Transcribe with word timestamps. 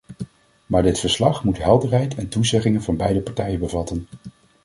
Maar 0.65 0.83
dit 0.83 0.99
verslag 0.99 1.43
moet 1.43 1.57
helderheid 1.63 2.15
en 2.15 2.29
toezeggingen 2.29 2.81
van 2.81 2.97
beide 2.97 3.21
partijen 3.21 3.59
bevatten. 3.59 4.07